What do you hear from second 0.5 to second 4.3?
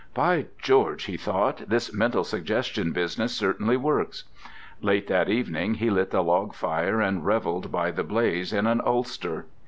George," he thought, "this mental suggestion business certainly works."